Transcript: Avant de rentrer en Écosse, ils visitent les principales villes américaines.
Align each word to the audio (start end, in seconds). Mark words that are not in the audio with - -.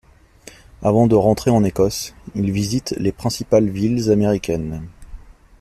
Avant 0.81 1.05
de 1.05 1.13
rentrer 1.13 1.51
en 1.51 1.63
Écosse, 1.63 2.15
ils 2.33 2.49
visitent 2.49 2.95
les 2.97 3.11
principales 3.11 3.69
villes 3.69 4.09
américaines. 4.09 4.87